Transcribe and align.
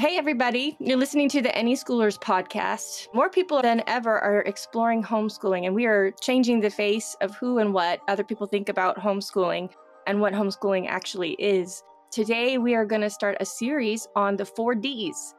Hey, 0.00 0.16
everybody. 0.16 0.78
You're 0.80 0.96
listening 0.96 1.28
to 1.28 1.42
the 1.42 1.54
Any 1.54 1.74
Schoolers 1.74 2.18
podcast. 2.18 3.08
More 3.12 3.28
people 3.28 3.60
than 3.60 3.82
ever 3.86 4.18
are 4.18 4.40
exploring 4.40 5.02
homeschooling, 5.02 5.66
and 5.66 5.74
we 5.74 5.84
are 5.84 6.10
changing 6.22 6.60
the 6.60 6.70
face 6.70 7.14
of 7.20 7.36
who 7.36 7.58
and 7.58 7.74
what 7.74 8.00
other 8.08 8.24
people 8.24 8.46
think 8.46 8.70
about 8.70 8.96
homeschooling 8.96 9.68
and 10.06 10.18
what 10.18 10.32
homeschooling 10.32 10.88
actually 10.88 11.32
is. 11.32 11.82
Today, 12.10 12.56
we 12.56 12.74
are 12.74 12.86
going 12.86 13.02
to 13.02 13.10
start 13.10 13.36
a 13.40 13.44
series 13.44 14.08
on 14.16 14.38
the 14.38 14.46
four 14.46 14.74
Ds 14.74 15.34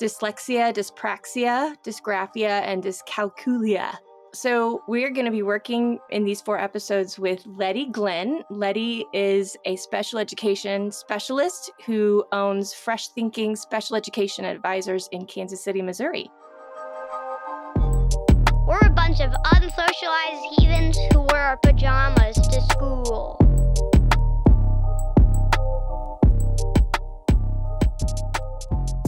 dyslexia, 0.00 0.72
dyspraxia, 0.72 1.74
dysgraphia, 1.82 2.62
and 2.62 2.84
dyscalculia. 2.84 3.92
So, 4.32 4.82
we're 4.86 5.10
going 5.10 5.24
to 5.24 5.32
be 5.32 5.42
working 5.42 5.98
in 6.10 6.24
these 6.24 6.40
four 6.40 6.58
episodes 6.58 7.18
with 7.18 7.46
Leddy 7.46 7.86
Glenn. 7.86 8.42
Leddy 8.50 9.06
is 9.12 9.56
a 9.64 9.76
special 9.76 10.18
education 10.18 10.90
specialist 10.90 11.70
who 11.86 12.24
owns 12.32 12.74
Fresh 12.74 13.08
Thinking 13.08 13.56
Special 13.56 13.96
Education 13.96 14.44
Advisors 14.44 15.08
in 15.12 15.26
Kansas 15.26 15.62
City, 15.62 15.80
Missouri. 15.80 16.30
We're 18.66 18.84
a 18.84 18.90
bunch 18.90 19.20
of 19.20 19.30
unsocialized 19.30 20.58
heathens 20.58 20.98
who 21.12 21.22
wear 21.30 21.42
our 21.42 21.56
pajamas 21.58 22.36
to 22.36 22.60
school. 22.72 23.38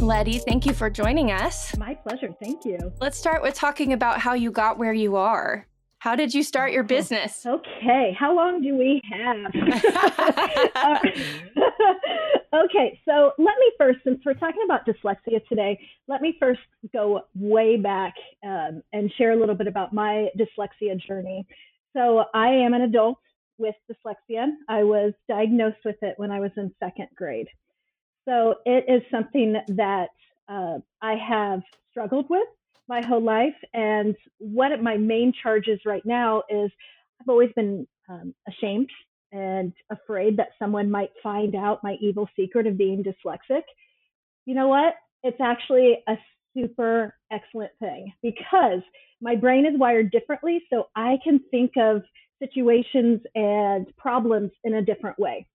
Leddy, 0.00 0.38
thank 0.38 0.64
you 0.64 0.72
for 0.72 0.88
joining 0.88 1.32
us. 1.32 1.76
My 1.76 1.94
pleasure. 1.94 2.34
Thank 2.42 2.64
you. 2.64 2.78
Let's 3.00 3.18
start 3.18 3.42
with 3.42 3.54
talking 3.54 3.92
about 3.92 4.20
how 4.20 4.34
you 4.34 4.50
got 4.50 4.78
where 4.78 4.92
you 4.92 5.16
are. 5.16 5.66
How 5.98 6.14
did 6.14 6.32
you 6.32 6.44
start 6.44 6.72
your 6.72 6.84
business? 6.84 7.44
Okay. 7.44 8.16
How 8.18 8.34
long 8.34 8.62
do 8.62 8.76
we 8.76 9.02
have? 9.12 9.52
Uh, 10.78 10.98
okay. 12.64 13.00
So 13.04 13.32
let 13.38 13.54
me 13.58 13.72
first, 13.76 13.98
since 14.04 14.20
we're 14.24 14.34
talking 14.34 14.62
about 14.64 14.86
dyslexia 14.86 15.44
today, 15.48 15.78
let 16.06 16.20
me 16.20 16.36
first 16.38 16.60
go 16.92 17.22
way 17.34 17.76
back 17.76 18.14
um, 18.44 18.82
and 18.92 19.12
share 19.18 19.32
a 19.32 19.36
little 19.36 19.54
bit 19.56 19.66
about 19.66 19.92
my 19.92 20.28
dyslexia 20.38 21.00
journey. 21.06 21.46
So 21.96 22.24
I 22.32 22.48
am 22.48 22.74
an 22.74 22.82
adult 22.82 23.18
with 23.58 23.74
dyslexia. 23.90 24.46
I 24.68 24.84
was 24.84 25.12
diagnosed 25.28 25.78
with 25.84 25.96
it 26.02 26.14
when 26.16 26.30
I 26.30 26.38
was 26.38 26.52
in 26.56 26.72
second 26.78 27.08
grade. 27.16 27.48
So 28.28 28.56
it 28.66 28.84
is 28.88 29.02
something 29.10 29.56
that 29.68 30.08
uh, 30.48 30.78
I 31.00 31.14
have 31.14 31.62
struggled 31.90 32.26
with 32.28 32.46
my 32.86 33.00
whole 33.06 33.22
life. 33.22 33.54
And 33.72 34.14
one 34.38 34.72
of 34.72 34.82
my 34.82 34.96
main 34.96 35.32
charges 35.42 35.80
right 35.86 36.04
now 36.04 36.42
is 36.50 36.70
I've 37.20 37.28
always 37.28 37.50
been 37.56 37.86
um, 38.08 38.34
ashamed 38.46 38.90
and 39.32 39.72
afraid 39.90 40.36
that 40.36 40.48
someone 40.58 40.90
might 40.90 41.10
find 41.22 41.54
out 41.54 41.82
my 41.82 41.96
evil 42.00 42.28
secret 42.36 42.66
of 42.66 42.76
being 42.76 43.02
dyslexic. 43.02 43.62
You 44.44 44.54
know 44.54 44.68
what? 44.68 44.94
It's 45.22 45.40
actually 45.40 45.98
a 46.06 46.16
super 46.56 47.14
excellent 47.32 47.72
thing 47.80 48.12
because 48.22 48.80
my 49.20 49.36
brain 49.36 49.66
is 49.66 49.78
wired 49.78 50.10
differently. 50.10 50.62
So 50.70 50.88
I 50.94 51.18
can 51.24 51.40
think 51.50 51.72
of 51.76 52.02
situations 52.42 53.20
and 53.34 53.86
problems 53.96 54.50
in 54.64 54.74
a 54.74 54.82
different 54.82 55.18
way 55.18 55.46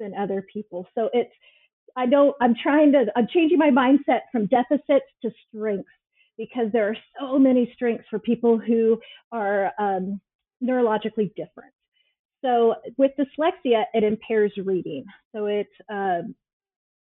than 0.00 0.14
other 0.14 0.44
people. 0.52 0.86
So 0.94 1.08
it's 1.12 1.32
I 1.96 2.06
don't, 2.06 2.34
I'm 2.40 2.54
trying 2.60 2.92
to, 2.92 3.06
I'm 3.16 3.26
changing 3.28 3.58
my 3.58 3.70
mindset 3.70 4.20
from 4.30 4.46
deficits 4.46 5.06
to 5.22 5.30
strengths 5.48 5.88
because 6.38 6.66
there 6.72 6.88
are 6.88 6.96
so 7.20 7.38
many 7.38 7.70
strengths 7.74 8.04
for 8.08 8.18
people 8.18 8.58
who 8.58 8.98
are 9.30 9.72
um, 9.78 10.20
neurologically 10.62 11.34
different. 11.34 11.72
So 12.44 12.74
with 12.96 13.12
dyslexia, 13.18 13.84
it 13.94 14.02
impairs 14.02 14.52
reading. 14.64 15.04
So 15.34 15.46
it, 15.46 15.68
um, 15.88 16.34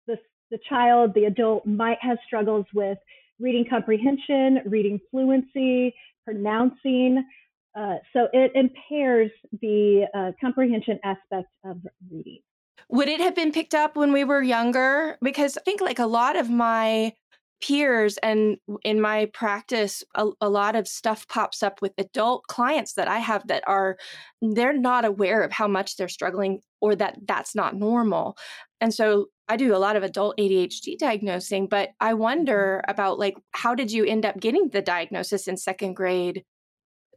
the, 0.07 0.17
the 0.49 0.59
child, 0.67 1.13
the 1.13 1.25
adult 1.25 1.65
might 1.65 1.99
have 2.01 2.17
struggles 2.25 2.65
with 2.73 2.97
reading 3.39 3.65
comprehension, 3.69 4.61
reading 4.65 4.99
fluency, 5.11 5.93
pronouncing. 6.25 7.23
Uh, 7.77 7.95
so 8.13 8.27
it 8.33 8.51
impairs 8.55 9.31
the 9.61 10.05
uh, 10.13 10.31
comprehension 10.41 10.99
aspect 11.03 11.49
of 11.63 11.77
reading. 12.11 12.39
Would 12.89 13.09
it 13.09 13.19
have 13.19 13.35
been 13.35 13.51
picked 13.51 13.75
up 13.75 13.95
when 13.95 14.13
we 14.13 14.23
were 14.23 14.41
younger? 14.41 15.17
Because 15.21 15.57
I 15.57 15.61
think 15.61 15.81
like 15.81 15.99
a 15.99 16.05
lot 16.05 16.35
of 16.35 16.49
my 16.49 17.13
peers 17.61 18.17
and 18.19 18.57
in 18.83 19.01
my 19.01 19.25
practice 19.33 20.03
a, 20.15 20.27
a, 20.39 20.49
lot 20.49 20.75
of 20.75 20.87
stuff 20.87 21.27
pops 21.27 21.61
up 21.61 21.81
with 21.81 21.91
adult 21.97 22.43
clients 22.47 22.93
that 22.93 23.07
i 23.07 23.19
have 23.19 23.45
that 23.47 23.63
are 23.67 23.97
they're 24.41 24.77
not 24.77 25.03
aware 25.03 25.41
of 25.41 25.51
how 25.51 25.67
much 25.67 25.97
they're 25.97 26.07
struggling 26.07 26.61
or 26.79 26.95
that 26.95 27.17
that's 27.27 27.55
not 27.55 27.75
normal 27.75 28.37
and 28.79 28.93
so 28.93 29.25
i 29.49 29.57
do 29.57 29.75
a 29.75 29.77
lot 29.77 29.97
of 29.97 30.03
adult 30.03 30.37
adhd 30.37 30.97
diagnosing 30.97 31.67
but 31.67 31.89
i 31.99 32.13
wonder 32.13 32.81
mm-hmm. 32.81 32.91
about 32.91 33.19
like 33.19 33.35
how 33.51 33.75
did 33.75 33.91
you 33.91 34.05
end 34.05 34.25
up 34.25 34.39
getting 34.39 34.69
the 34.69 34.81
diagnosis 34.81 35.47
in 35.47 35.57
second 35.57 35.93
grade 35.93 36.43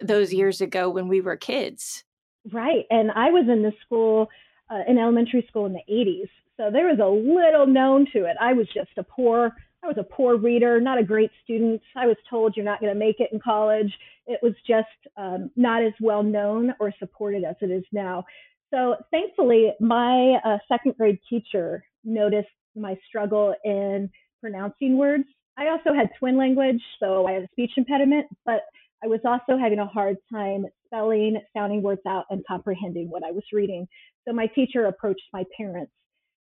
those 0.01 0.33
years 0.33 0.61
ago 0.61 0.91
when 0.91 1.07
we 1.07 1.21
were 1.21 1.37
kids 1.37 2.03
right 2.51 2.85
and 2.91 3.13
i 3.13 3.31
was 3.31 3.45
in 3.49 3.63
the 3.63 3.73
school 3.85 4.29
uh, 4.73 4.81
in 4.89 4.99
elementary 4.99 5.45
school 5.49 5.67
in 5.67 5.73
the 5.73 5.93
80s. 5.93 6.29
So 6.57 6.71
there 6.73 6.87
was 6.87 6.99
a 6.99 7.07
little 7.07 7.67
known 7.67 8.07
to 8.13 8.25
it. 8.25 8.37
I 8.41 8.53
was 8.53 8.67
just 8.75 8.91
a 8.97 9.03
poor, 9.03 9.53
I 9.83 9.87
was 9.87 9.97
a 9.99 10.05
poor 10.05 10.37
reader, 10.37 10.81
not 10.81 10.99
a 10.99 11.05
great 11.05 11.31
student. 11.45 11.83
I 11.97 12.07
was 12.07 12.17
told 12.31 12.57
you're 12.57 12.65
not 12.65 12.81
going 12.81 12.93
to 12.93 12.99
make 12.99 13.21
it 13.21 13.31
in 13.33 13.41
college. 13.41 13.93
It 14.27 14.41
was 14.43 14.55
just 14.67 14.87
um, 15.17 15.51
not 15.57 15.83
as 15.83 15.93
well 16.01 16.23
known 16.23 16.73
or 16.81 16.93
supported 16.99 17.45
as 17.45 17.57
it 17.61 17.71
is 17.71 17.85
now. 17.93 18.25
So 18.73 18.97
thankfully, 19.11 19.73
my 19.81 20.39
uh, 20.45 20.59
second 20.69 20.97
grade 20.97 21.19
teacher 21.29 21.85
noticed 22.05 22.49
my 22.75 22.97
struggle 23.07 23.55
in 23.65 24.11
pronouncing 24.41 24.97
words. 24.97 25.25
I 25.59 25.69
also 25.69 25.93
had 25.95 26.09
twin 26.19 26.39
language, 26.39 26.81
so 26.99 27.27
I 27.27 27.33
had 27.33 27.43
a 27.43 27.49
speech 27.53 27.73
impediment, 27.77 28.27
but 28.47 28.63
I 29.03 29.09
was 29.09 29.21
also 29.25 29.59
having 29.59 29.79
a 29.79 29.87
hard 29.87 30.17
time 30.33 30.67
spelling, 30.87 31.41
sounding 31.57 31.83
words 31.83 32.03
out, 32.07 32.27
and 32.31 32.45
comprehending 32.47 33.11
what 33.11 33.25
I 33.25 33.31
was 33.33 33.45
reading. 33.53 33.89
So 34.27 34.33
my 34.33 34.47
teacher 34.47 34.87
approached 34.87 35.23
my 35.33 35.45
parents, 35.57 35.93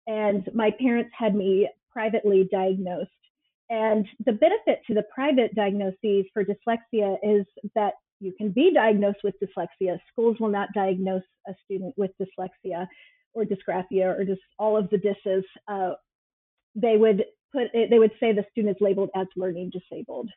and 0.07 0.47
my 0.53 0.71
parents 0.79 1.11
had 1.17 1.35
me 1.35 1.69
privately 1.91 2.47
diagnosed. 2.51 3.09
And 3.69 4.05
the 4.25 4.33
benefit 4.33 4.81
to 4.87 4.93
the 4.93 5.03
private 5.13 5.55
diagnoses 5.55 6.25
for 6.33 6.43
dyslexia 6.43 7.15
is 7.23 7.45
that 7.73 7.93
you 8.19 8.33
can 8.37 8.51
be 8.51 8.71
diagnosed 8.73 9.19
with 9.23 9.35
dyslexia. 9.41 9.97
Schools 10.11 10.37
will 10.39 10.49
not 10.49 10.69
diagnose 10.75 11.23
a 11.47 11.53
student 11.65 11.95
with 11.97 12.11
dyslexia 12.21 12.87
or 13.33 13.45
dysgraphia 13.45 14.17
or 14.17 14.25
just 14.25 14.41
all 14.59 14.77
of 14.77 14.89
the 14.89 14.97
disses. 14.97 15.43
Uh, 15.67 15.93
they 16.75 16.97
would 16.97 17.23
put 17.51 17.67
it, 17.73 17.89
they 17.89 17.97
would 17.97 18.11
say 18.19 18.33
the 18.33 18.45
student 18.51 18.75
is 18.75 18.81
labeled 18.81 19.09
as 19.15 19.27
learning 19.35 19.71
disabled. 19.71 20.29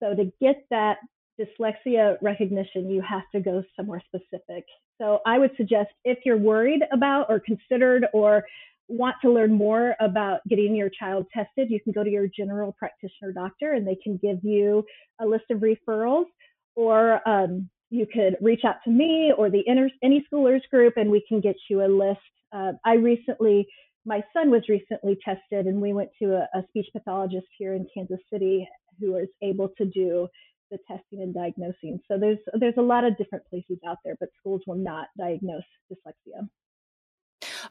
So 0.00 0.14
to 0.14 0.30
get 0.40 0.64
that 0.70 0.98
dyslexia 1.40 2.16
recognition, 2.22 2.90
you 2.90 3.02
have 3.02 3.22
to 3.34 3.40
go 3.40 3.62
somewhere 3.76 4.02
specific. 4.06 4.64
So 4.98 5.20
I 5.26 5.38
would 5.38 5.50
suggest 5.56 5.90
if 6.04 6.18
you're 6.24 6.38
worried 6.38 6.82
about 6.92 7.26
or 7.28 7.40
considered 7.40 8.06
or 8.12 8.44
want 8.88 9.16
to 9.22 9.32
learn 9.32 9.52
more 9.52 9.96
about 10.00 10.40
getting 10.48 10.74
your 10.74 10.90
child 10.90 11.26
tested, 11.32 11.70
you 11.70 11.80
can 11.80 11.92
go 11.92 12.04
to 12.04 12.10
your 12.10 12.28
general 12.28 12.72
practitioner 12.78 13.32
doctor 13.32 13.72
and 13.72 13.86
they 13.86 13.96
can 13.96 14.18
give 14.18 14.38
you 14.42 14.84
a 15.20 15.26
list 15.26 15.44
of 15.50 15.60
referrals 15.60 16.26
or 16.76 17.26
um, 17.28 17.68
you 17.90 18.06
could 18.12 18.36
reach 18.40 18.62
out 18.64 18.76
to 18.84 18.90
me 18.90 19.32
or 19.36 19.50
the 19.50 19.60
inner, 19.60 19.88
any 20.02 20.24
schoolers 20.30 20.60
group 20.70 20.94
and 20.96 21.10
we 21.10 21.24
can 21.28 21.40
get 21.40 21.56
you 21.70 21.84
a 21.84 21.88
list. 21.88 22.20
Uh, 22.52 22.72
I 22.84 22.94
recently, 22.94 23.66
my 24.04 24.22
son 24.32 24.50
was 24.50 24.62
recently 24.68 25.18
tested 25.24 25.66
and 25.66 25.80
we 25.80 25.92
went 25.92 26.10
to 26.20 26.34
a, 26.34 26.58
a 26.58 26.64
speech 26.68 26.86
pathologist 26.92 27.46
here 27.56 27.74
in 27.74 27.86
Kansas 27.94 28.20
City 28.30 28.68
who 29.00 29.12
was 29.12 29.28
able 29.42 29.70
to 29.78 29.86
do 29.86 30.28
the 30.74 30.94
testing 30.94 31.22
and 31.22 31.32
diagnosing. 31.32 32.00
So 32.08 32.18
there's 32.18 32.38
there's 32.58 32.76
a 32.76 32.82
lot 32.82 33.04
of 33.04 33.16
different 33.16 33.44
places 33.48 33.78
out 33.86 33.98
there, 34.04 34.16
but 34.18 34.30
schools 34.38 34.62
will 34.66 34.76
not 34.76 35.08
diagnose 35.16 35.62
dyslexia. 35.90 36.48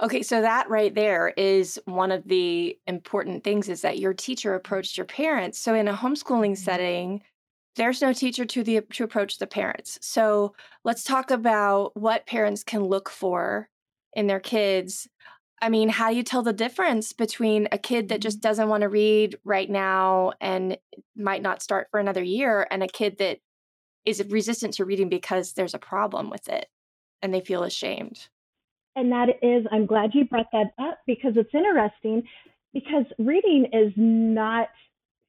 Okay, 0.01 0.23
so 0.23 0.41
that 0.41 0.69
right 0.69 0.93
there 0.93 1.33
is 1.37 1.79
one 1.85 2.11
of 2.11 2.27
the 2.27 2.77
important 2.87 3.43
things 3.43 3.69
is 3.69 3.81
that 3.81 3.99
your 3.99 4.13
teacher 4.13 4.55
approached 4.55 4.97
your 4.97 5.05
parents. 5.05 5.59
So 5.59 5.73
in 5.73 5.87
a 5.87 5.93
homeschooling 5.93 6.51
mm-hmm. 6.51 6.63
setting, 6.63 7.21
there's 7.75 8.01
no 8.01 8.13
teacher 8.13 8.45
to 8.45 8.63
the 8.63 8.81
to 8.93 9.03
approach 9.03 9.37
the 9.37 9.47
parents. 9.47 9.99
So 10.01 10.55
let's 10.83 11.03
talk 11.03 11.31
about 11.31 11.95
what 11.95 12.27
parents 12.27 12.63
can 12.63 12.83
look 12.83 13.09
for 13.09 13.69
in 14.13 14.27
their 14.27 14.39
kids 14.39 15.07
I 15.63 15.69
mean, 15.69 15.87
how 15.87 16.09
do 16.09 16.17
you 16.17 16.23
tell 16.23 16.41
the 16.41 16.51
difference 16.51 17.13
between 17.13 17.69
a 17.71 17.77
kid 17.77 18.09
that 18.09 18.19
just 18.19 18.39
mm-hmm. 18.39 18.49
doesn't 18.49 18.67
want 18.67 18.81
to 18.81 18.89
read 18.89 19.37
right 19.45 19.69
now 19.69 20.33
and 20.41 20.77
might 21.15 21.41
not 21.41 21.61
start 21.61 21.87
for 21.89 22.01
another 22.01 22.21
year 22.21 22.67
and 22.69 22.83
a 22.83 22.87
kid 22.87 23.17
that 23.19 23.39
is 24.05 24.21
resistant 24.27 24.73
to 24.73 24.83
reading 24.83 25.07
because 25.07 25.53
there's 25.53 25.73
a 25.73 25.79
problem 25.79 26.29
with 26.29 26.49
it 26.49 26.67
and 27.21 27.33
they 27.33 27.39
feel 27.39 27.63
ashamed? 27.63 28.27
And 28.97 29.09
that 29.13 29.29
is, 29.41 29.65
I'm 29.71 29.85
glad 29.85 30.13
you 30.13 30.25
brought 30.25 30.51
that 30.51 30.73
up 30.77 30.99
because 31.07 31.31
it's 31.37 31.53
interesting 31.53 32.23
because 32.73 33.05
reading 33.17 33.67
is 33.71 33.93
not 33.95 34.67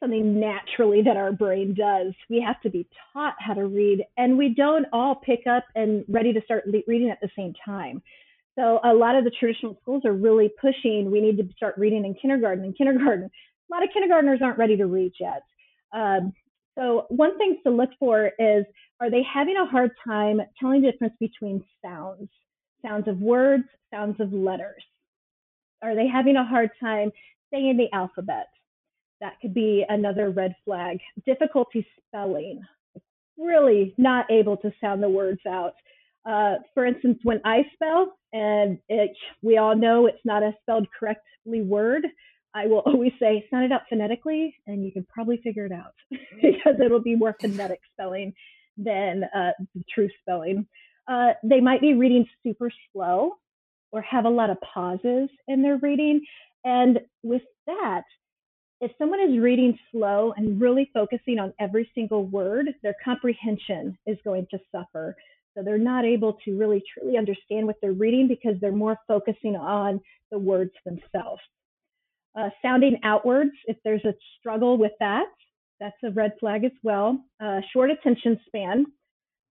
something 0.01 0.41
naturally 0.41 1.01
that 1.03 1.17
our 1.17 1.31
brain 1.31 1.75
does. 1.75 2.13
We 2.29 2.43
have 2.45 2.61
to 2.63 2.71
be 2.71 2.89
taught 3.13 3.37
how 3.39 3.55
to 3.55 3.67
read, 3.67 4.05
and 4.17 4.37
we 4.37 4.49
don't 4.49 4.87
all 4.93 5.15
pick 5.15 5.47
up 5.47 5.65
and 5.77 6.05
ready 6.09 6.33
to 6.33 6.43
start 6.45 6.65
reading 6.89 7.11
at 7.11 7.21
the 7.21 7.31
same 7.37 7.55
time. 7.65 8.03
So 8.59 8.81
a 8.85 8.95
lot 8.95 9.17
of 9.17 9.25
the 9.25 9.31
traditional 9.31 9.77
schools 9.83 10.05
are 10.05 10.13
really 10.13 10.51
pushing, 10.61 11.11
we 11.11 11.21
need 11.21 11.37
to 11.39 11.49
start 11.57 11.77
reading 11.77 12.05
in 12.05 12.15
kindergarten. 12.15 12.65
In 12.65 12.73
kindergarten, 12.73 13.25
a 13.25 13.75
lot 13.75 13.83
of 13.83 13.91
kindergartners 13.93 14.41
aren't 14.43 14.59
ready 14.59 14.77
to 14.77 14.87
read 14.87 15.13
yet. 15.19 15.43
Um, 15.93 16.33
so 16.77 17.07
one 17.09 17.37
thing 17.39 17.59
to 17.65 17.71
look 17.71 17.91
for 17.99 18.31
is, 18.39 18.65
are 19.01 19.11
they 19.11 19.23
having 19.23 19.57
a 19.57 19.67
hard 19.67 19.91
time 20.07 20.41
telling 20.61 20.83
the 20.83 20.93
difference 20.93 21.15
between 21.19 21.65
sounds, 21.85 22.29
sounds 22.85 23.09
of 23.09 23.21
words, 23.21 23.65
sounds 23.93 24.21
of 24.21 24.33
letters? 24.33 24.83
Are 25.83 25.95
they 25.95 26.07
having 26.07 26.37
a 26.37 26.45
hard 26.45 26.71
time 26.81 27.11
saying 27.53 27.77
the 27.77 27.95
alphabet? 27.95 28.47
That 29.21 29.41
could 29.41 29.55
be 29.55 29.85
another 29.89 30.31
red 30.31 30.55
flag. 30.65 30.99
Difficulty 31.27 31.87
spelling, 32.09 32.63
really 33.39 33.95
not 33.99 34.31
able 34.31 34.57
to 34.59 34.73
sound 34.81 35.03
the 35.03 35.09
words 35.09 35.41
out. 35.49 35.75
Uh, 36.27 36.55
for 36.73 36.87
instance, 36.87 37.19
when 37.23 37.41
I 37.45 37.63
spell, 37.75 38.15
and 38.33 38.79
it, 38.89 39.11
we 39.43 39.59
all 39.59 39.77
know 39.77 40.07
it's 40.07 40.25
not 40.25 40.43
a 40.43 40.53
spelled 40.63 40.87
correctly 40.99 41.63
word, 41.63 42.07
I 42.55 42.67
will 42.67 42.79
always 42.87 43.13
say, 43.19 43.47
sound 43.51 43.65
it 43.65 43.73
out 43.73 43.83
phonetically, 43.89 44.55
and 44.67 44.85
you 44.85 44.93
can 44.93 45.07
probably 45.13 45.39
figure 45.43 45.67
it 45.67 45.73
out 45.73 45.95
because 46.43 46.81
it'll 46.85 47.03
be 47.03 47.17
more 47.17 47.37
phonetic 47.41 47.81
spelling 47.93 48.33
than 48.77 49.25
uh, 49.35 49.51
the 49.75 49.85
true 49.93 50.09
spelling. 50.21 50.67
Uh, 51.07 51.33
they 51.43 51.61
might 51.61 51.81
be 51.81 51.95
reading 51.95 52.27
super 52.43 52.71
slow 52.93 53.33
or 53.93 54.01
have 54.03 54.25
a 54.25 54.31
lot 54.31 54.51
of 54.51 54.57
pauses 54.63 55.29
in 55.47 55.63
their 55.63 55.77
reading. 55.77 56.21
And 56.65 57.01
with 57.23 57.43
that, 57.67 58.03
if 58.81 58.91
someone 58.99 59.21
is 59.21 59.39
reading 59.39 59.79
slow 59.93 60.33
and 60.37 60.61
really 60.61 60.91
focusing 60.93 61.39
on 61.39 61.53
every 61.61 61.89
single 61.95 62.27
word, 62.27 62.71
their 62.83 62.97
comprehension 63.05 63.97
is 64.07 64.19
going 64.25 64.47
to 64.51 64.59
suffer. 64.73 65.15
So 65.57 65.63
they're 65.63 65.79
not 65.79 66.05
able 66.05 66.39
to 66.45 66.57
really 66.57 66.83
truly 66.93 67.17
understand 67.17 67.67
what 67.67 67.77
they're 67.81 67.93
reading 67.93 68.29
because 68.29 68.61
they're 68.61 68.73
more 68.73 68.99
focusing 69.07 69.57
on 69.57 70.01
the 70.31 70.39
words 70.39 70.73
themselves. 70.85 71.41
Uh, 72.37 72.51
sounding 72.63 72.99
outwards, 73.05 73.53
if 73.67 73.77
there's 73.85 74.05
a 74.05 74.15
struggle 74.39 74.77
with 74.77 74.93
that, 74.99 75.27
that's 75.81 75.97
a 76.05 76.11
red 76.11 76.33
flag 76.41 76.65
as 76.65 76.73
well. 76.83 77.25
Uh, 77.41 77.61
short 77.73 77.91
attention 77.91 78.41
span. 78.47 78.87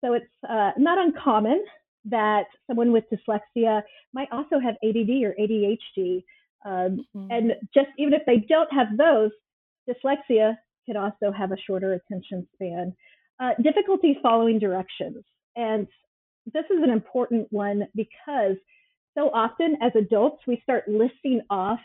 So 0.05 0.15
it's 0.15 0.27
uh, 0.49 0.73
not 0.77 0.99
uncommon 0.99 1.63
that 2.07 2.47
someone 2.67 2.93
with 2.93 3.05
dyslexia 3.13 3.83
might 4.13 4.29
also 4.33 4.59
have 4.59 4.75
ADD 4.83 5.23
or 5.23 5.35
ADHD. 5.39 6.25
Um, 6.65 7.05
mm-hmm. 7.15 7.27
And 7.31 7.53
just 7.73 7.89
even 7.99 8.15
if 8.15 8.23
they 8.27 8.39
don't 8.49 8.73
have 8.73 8.97
those, 8.97 9.31
dyslexia 9.89 10.57
could 10.87 10.97
also 10.97 11.31
have 11.31 11.53
a 11.53 11.57
shorter 11.67 11.93
attention 11.95 12.47
span. 12.55 12.95
Uh, 13.41 13.51
difficulty 13.63 14.19
following 14.23 14.59
directions. 14.59 15.25
And 15.57 15.87
this 16.53 16.65
is 16.71 16.83
an 16.83 16.91
important 16.91 17.49
one 17.51 17.87
because 17.95 18.57
so 19.17 19.31
often 19.33 19.77
as 19.83 19.93
adults, 19.95 20.43
we 20.47 20.61
start 20.63 20.89
listing 20.89 21.43
off 21.51 21.81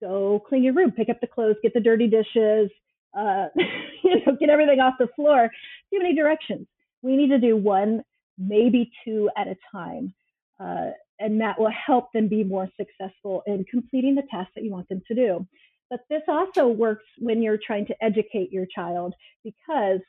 go 0.00 0.42
clean 0.48 0.64
your 0.64 0.74
room, 0.74 0.90
pick 0.90 1.08
up 1.08 1.20
the 1.20 1.26
clothes, 1.26 1.56
get 1.62 1.72
the 1.72 1.80
dirty 1.80 2.08
dishes, 2.08 2.70
uh, 3.16 3.46
you 4.02 4.16
know, 4.26 4.36
get 4.38 4.50
everything 4.50 4.80
off 4.80 4.94
the 4.98 5.08
floor. 5.14 5.48
Too 5.92 5.98
many 6.00 6.14
directions. 6.14 6.66
We 7.02 7.16
need 7.16 7.28
to 7.28 7.38
do 7.38 7.56
one, 7.56 8.02
maybe 8.36 8.90
two 9.04 9.30
at 9.36 9.46
a 9.46 9.56
time. 9.70 10.12
Uh, 10.58 10.90
and 11.20 11.40
that 11.40 11.58
will 11.58 11.70
help 11.70 12.12
them 12.12 12.28
be 12.28 12.42
more 12.42 12.68
successful 12.76 13.42
in 13.46 13.64
completing 13.70 14.14
the 14.16 14.22
tasks 14.30 14.52
that 14.56 14.64
you 14.64 14.70
want 14.70 14.88
them 14.88 15.02
to 15.06 15.14
do. 15.14 15.46
But 15.88 16.00
this 16.08 16.22
also 16.26 16.68
works 16.68 17.04
when 17.18 17.42
you're 17.42 17.58
trying 17.64 17.86
to 17.86 18.04
educate 18.04 18.50
your 18.50 18.66
child 18.74 19.14
because 19.44 20.00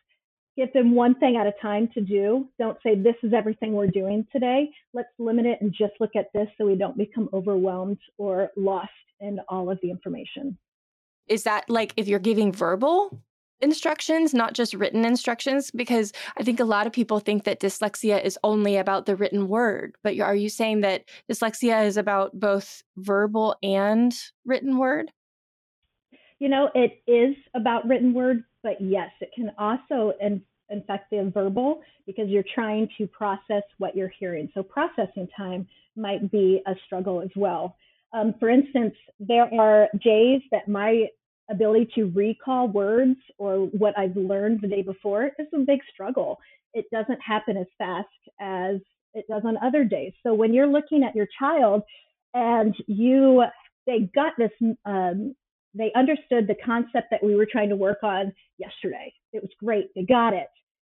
give 0.55 0.71
them 0.73 0.95
one 0.95 1.15
thing 1.15 1.35
at 1.37 1.47
a 1.47 1.53
time 1.61 1.89
to 1.93 2.01
do. 2.01 2.47
Don't 2.59 2.77
say, 2.83 2.95
this 2.95 3.15
is 3.23 3.33
everything 3.33 3.73
we're 3.73 3.87
doing 3.87 4.25
today. 4.31 4.69
Let's 4.93 5.09
limit 5.17 5.45
it 5.45 5.59
and 5.61 5.73
just 5.73 5.93
look 5.99 6.15
at 6.15 6.27
this 6.33 6.47
so 6.57 6.65
we 6.65 6.75
don't 6.75 6.97
become 6.97 7.29
overwhelmed 7.33 7.99
or 8.17 8.49
lost 8.55 8.91
in 9.19 9.39
all 9.49 9.69
of 9.69 9.79
the 9.81 9.89
information. 9.89 10.57
Is 11.27 11.43
that 11.43 11.69
like 11.69 11.93
if 11.97 12.07
you're 12.07 12.19
giving 12.19 12.51
verbal 12.51 13.17
instructions, 13.61 14.33
not 14.33 14.53
just 14.53 14.73
written 14.73 15.05
instructions? 15.05 15.71
Because 15.71 16.11
I 16.37 16.43
think 16.43 16.59
a 16.59 16.65
lot 16.65 16.85
of 16.85 16.93
people 16.93 17.19
think 17.19 17.45
that 17.45 17.61
dyslexia 17.61 18.23
is 18.23 18.37
only 18.43 18.75
about 18.75 19.05
the 19.05 19.15
written 19.15 19.47
word. 19.47 19.95
But 20.03 20.19
are 20.19 20.35
you 20.35 20.49
saying 20.49 20.81
that 20.81 21.05
dyslexia 21.31 21.85
is 21.85 21.97
about 21.97 22.37
both 22.37 22.83
verbal 22.97 23.55
and 23.63 24.13
written 24.45 24.77
word? 24.77 25.11
You 26.39 26.49
know, 26.49 26.69
it 26.75 27.01
is 27.07 27.35
about 27.55 27.87
written 27.87 28.13
word, 28.13 28.43
but 28.63 28.79
yes, 28.79 29.09
it 29.21 29.29
can 29.35 29.51
also 29.57 30.13
in, 30.19 30.41
infect 30.69 31.09
the 31.11 31.31
verbal 31.33 31.81
because 32.05 32.29
you're 32.29 32.43
trying 32.55 32.87
to 32.97 33.07
process 33.07 33.63
what 33.77 33.95
you're 33.95 34.11
hearing. 34.19 34.49
So 34.53 34.63
processing 34.63 35.27
time 35.35 35.67
might 35.95 36.31
be 36.31 36.61
a 36.65 36.73
struggle 36.85 37.21
as 37.21 37.29
well. 37.35 37.75
Um, 38.13 38.35
for 38.39 38.49
instance, 38.49 38.93
there 39.19 39.49
are 39.59 39.87
days 40.03 40.41
that 40.51 40.67
my 40.67 41.07
ability 41.49 41.89
to 41.95 42.05
recall 42.15 42.67
words 42.67 43.17
or 43.37 43.65
what 43.77 43.97
I've 43.97 44.15
learned 44.15 44.61
the 44.61 44.67
day 44.67 44.81
before 44.81 45.31
is 45.39 45.47
a 45.53 45.59
big 45.59 45.79
struggle. 45.93 46.39
It 46.73 46.85
doesn't 46.91 47.19
happen 47.19 47.57
as 47.57 47.67
fast 47.77 48.07
as 48.39 48.77
it 49.13 49.25
does 49.29 49.43
on 49.45 49.57
other 49.57 49.83
days. 49.83 50.13
So 50.23 50.33
when 50.33 50.53
you're 50.53 50.67
looking 50.67 51.03
at 51.03 51.15
your 51.15 51.27
child 51.39 51.83
and 52.33 52.75
you 52.87 53.43
they 53.85 54.09
got 54.15 54.33
this 54.37 54.51
um, 54.85 55.35
they 55.73 55.91
understood 55.95 56.47
the 56.47 56.55
concept 56.65 57.07
that 57.11 57.23
we 57.23 57.35
were 57.35 57.47
trying 57.49 57.69
to 57.69 57.75
work 57.75 57.99
on 58.03 58.33
yesterday. 58.57 59.13
It 59.31 59.41
was 59.41 59.51
great. 59.59 59.89
They 59.95 60.03
got 60.03 60.33
it. 60.33 60.49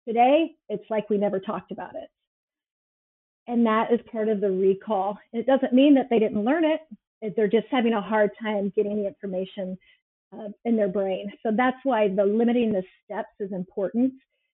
Today, 0.07 0.53
it's 0.69 0.89
like 0.91 1.11
we 1.11 1.19
never 1.19 1.41
talked 1.41 1.73
about 1.73 1.95
it. 1.95 2.09
And 3.49 3.67
that 3.67 3.93
is 3.93 4.01
part 4.11 4.29
of 4.29 4.41
the 4.41 4.51
recall. 4.51 5.19
It 5.33 5.47
doesn't 5.47 5.73
mean 5.73 5.95
that 5.95 6.09
they 6.11 6.19
didn't 6.19 6.45
learn 6.45 6.65
it. 6.65 6.81
They're 7.37 7.49
just 7.49 7.67
having 7.71 7.93
a 7.93 8.01
hard 8.01 8.31
time 8.41 8.73
getting 8.77 8.97
the 8.97 9.07
information 9.07 9.79
uh, 10.33 10.49
in 10.65 10.77
their 10.77 10.89
brain. 10.89 11.33
So 11.43 11.51
that's 11.57 11.79
why 11.85 12.09
the 12.09 12.25
limiting 12.25 12.73
the 12.73 12.83
steps 13.05 13.29
is 13.41 13.53
important 13.53 14.13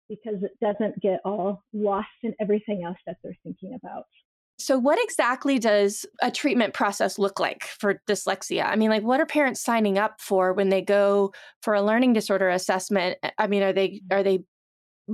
because 0.08 0.42
it 0.42 0.52
doesn't 0.60 1.00
get 1.00 1.20
all 1.24 1.62
lost 1.72 2.08
in 2.22 2.34
everything 2.40 2.84
else 2.84 2.98
that 3.06 3.16
they're 3.22 3.36
thinking 3.42 3.74
about. 3.74 4.06
So, 4.58 4.78
what 4.78 5.02
exactly 5.02 5.58
does 5.58 6.06
a 6.20 6.30
treatment 6.30 6.72
process 6.74 7.18
look 7.18 7.40
like 7.40 7.64
for 7.64 8.00
dyslexia? 8.06 8.64
I 8.64 8.76
mean, 8.76 8.90
like, 8.90 9.02
what 9.02 9.20
are 9.20 9.26
parents 9.26 9.60
signing 9.60 9.98
up 9.98 10.20
for 10.20 10.52
when 10.52 10.68
they 10.68 10.82
go 10.82 11.32
for 11.62 11.74
a 11.74 11.82
learning 11.82 12.12
disorder 12.12 12.48
assessment? 12.48 13.18
I 13.38 13.46
mean, 13.46 13.62
are 13.62 13.72
they 13.72 13.88
mm. 13.88 14.00
are 14.12 14.22
they 14.22 14.44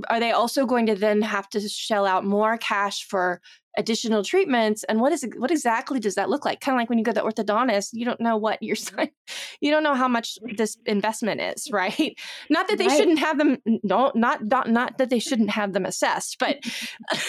are 0.09 0.19
they 0.19 0.31
also 0.31 0.65
going 0.65 0.85
to 0.85 0.95
then 0.95 1.21
have 1.21 1.49
to 1.49 1.67
shell 1.67 2.05
out 2.05 2.25
more 2.25 2.57
cash 2.57 3.05
for 3.05 3.41
additional 3.77 4.23
treatments? 4.23 4.83
And 4.85 4.99
what 4.99 5.11
is 5.11 5.27
what 5.37 5.51
exactly 5.51 5.99
does 5.99 6.15
that 6.15 6.29
look 6.29 6.45
like? 6.45 6.59
Kind 6.59 6.75
of 6.75 6.81
like 6.81 6.89
when 6.89 6.99
you 6.99 7.03
go 7.03 7.11
to 7.11 7.21
the 7.21 7.43
orthodontist 7.43 7.89
you 7.93 8.05
don't 8.05 8.21
know 8.21 8.37
what 8.37 8.61
you're 8.61 8.75
you 9.61 9.71
don't 9.71 9.83
know 9.83 9.95
how 9.95 10.07
much 10.07 10.37
this 10.55 10.77
investment 10.85 11.41
is 11.41 11.69
right? 11.71 12.17
Not 12.49 12.67
that 12.67 12.77
they 12.77 12.87
right. 12.87 12.97
shouldn't 12.97 13.19
have 13.19 13.37
them 13.37 13.57
no 13.83 14.11
not, 14.15 14.45
not 14.45 14.69
not 14.69 14.97
that 14.97 15.09
they 15.09 15.19
shouldn't 15.19 15.49
have 15.49 15.73
them 15.73 15.85
assessed 15.85 16.37
but 16.39 16.57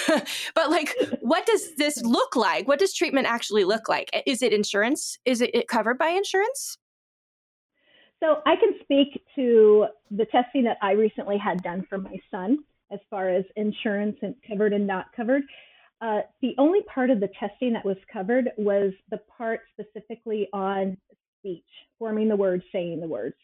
but 0.55 0.71
like 0.71 0.95
what 1.21 1.47
does 1.47 1.75
this 1.77 2.03
look 2.03 2.37
like? 2.37 2.69
What 2.69 2.79
does 2.79 2.95
treatment 2.95 3.27
actually 3.27 3.65
look 3.65 3.89
like? 3.89 4.11
Is 4.27 4.43
it 4.43 4.53
insurance? 4.53 5.19
Is 5.25 5.41
it 5.41 5.69
covered 5.69 5.99
by 5.99 6.09
insurance 6.09 6.77
so 8.21 8.43
I 8.47 8.57
can 8.57 8.75
speak 8.83 9.25
to 9.37 9.87
the 10.11 10.27
testing 10.27 10.65
that 10.65 10.79
I 10.83 10.93
recently 10.93 11.39
had 11.39 11.63
done 11.63 11.87
for 11.89 11.99
my 11.99 12.17
son 12.31 12.59
as 12.93 13.01
far 13.09 13.29
as 13.29 13.45
insurance 13.57 14.17
and 14.23 14.35
covered 14.47 14.73
and 14.73 14.87
not 14.87 15.07
covered. 15.17 15.43
Uh, 16.01 16.21
the 16.41 16.55
only 16.59 16.81
part 16.83 17.11
of 17.11 17.21
the 17.21 17.29
testing 17.39 17.73
that 17.73 17.85
was 17.85 17.97
covered 18.13 18.51
was 18.57 18.93
the 19.11 19.21
part 19.37 19.61
specifically 19.73 20.49
on 20.53 20.97
speech, 21.39 21.65
forming 21.99 22.29
the 22.29 22.37
words, 22.37 22.63
saying 22.73 23.01
the 23.01 23.09
words. 23.09 23.37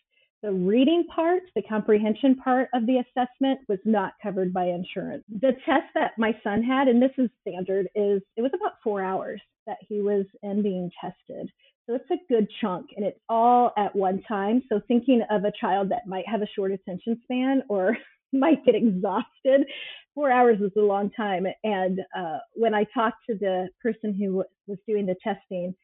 The 0.42 0.52
reading 0.52 1.04
part, 1.14 1.42
the 1.54 1.62
comprehension 1.62 2.37
part 2.37 2.68
of 2.75 2.87
the 2.87 2.99
assessment 2.99 3.61
was 3.68 3.78
not 3.85 4.12
covered 4.23 4.52
by 4.52 4.66
insurance. 4.66 5.25
The 5.40 5.52
test 5.64 5.87
that 5.95 6.12
my 6.18 6.38
son 6.45 6.62
had, 6.62 6.88
and 6.88 7.00
this 7.00 7.12
is 7.18 7.30
standard, 7.40 7.88
is 7.95 8.23
it 8.37 8.42
was 8.42 8.52
about 8.54 8.75
four 8.85 9.02
hours 9.02 9.40
that 9.66 9.78
he 9.88 10.00
was 10.00 10.26
in 10.42 10.62
being 10.62 10.90
tested. 11.00 11.46
So 12.28 12.37
it's 12.37 12.40
a 12.40 12.42
good 12.42 12.49
chunk 12.61 12.90
and 12.97 13.04
it's 13.04 13.18
all 13.28 13.73
at 13.76 13.95
one 13.95 14.23
time. 14.23 14.62
So 14.68 14.80
thinking 14.88 15.23
of 15.30 15.45
a 15.45 15.52
child 15.61 15.90
that 15.90 16.06
might 16.06 16.26
have 16.28 16.42
a 16.42 16.47
short 16.54 16.73
attention 16.73 17.21
span 17.25 17.62
or 17.68 17.97
might 18.33 18.64
get 18.64 18.75
exhausted, 18.75 19.66
four 20.14 20.30
hours 20.30 20.61
is 20.61 20.73
a 20.76 20.80
long 20.80 21.11
time. 21.11 21.47
And 21.64 22.00
uh, 22.16 22.38
when 22.54 22.75
I 22.75 22.85
talked 22.95 23.18
to 23.28 23.37
the 23.37 23.68
person 23.83 24.14
who 24.14 24.45
was 24.66 24.78
doing 24.87 25.06
the 25.06 25.16
testing, 25.23 25.75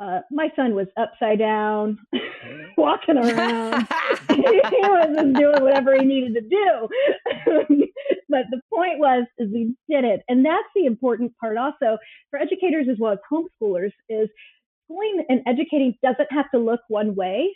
uh, 0.00 0.20
my 0.30 0.48
son 0.56 0.74
was 0.74 0.88
upside 0.96 1.38
down, 1.38 1.98
walking 2.76 3.16
around. 3.16 3.86
he 4.28 4.60
wasn't 4.82 5.36
doing 5.36 5.62
whatever 5.62 5.94
he 5.94 6.04
needed 6.04 6.34
to 6.34 6.40
do. 6.40 6.88
but 8.28 8.44
the 8.50 8.60
point 8.72 8.98
was, 8.98 9.24
is 9.38 9.50
he 9.52 9.74
did 9.88 10.04
it, 10.04 10.22
and 10.28 10.44
that's 10.44 10.66
the 10.74 10.86
important 10.86 11.32
part. 11.38 11.56
Also, 11.56 11.96
for 12.30 12.40
educators 12.40 12.88
as 12.90 12.96
well 12.98 13.12
as 13.12 13.18
homeschoolers, 13.30 13.92
is 14.08 14.28
schooling 14.94 15.24
and 15.28 15.40
educating 15.46 15.96
doesn't 16.02 16.30
have 16.30 16.50
to 16.52 16.58
look 16.58 16.80
one 16.88 17.14
way. 17.14 17.52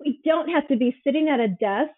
We 0.00 0.20
don't 0.24 0.48
have 0.48 0.68
to 0.68 0.76
be 0.76 0.96
sitting 1.04 1.28
at 1.28 1.40
a 1.40 1.48
desk, 1.48 1.92